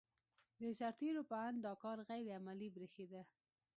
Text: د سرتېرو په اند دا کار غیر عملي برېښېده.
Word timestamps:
د 0.61 0.63
سرتېرو 0.79 1.21
په 1.29 1.35
اند 1.47 1.57
دا 1.65 1.73
کار 1.83 1.97
غیر 2.07 2.25
عملي 2.39 2.69
برېښېده. 2.75 3.21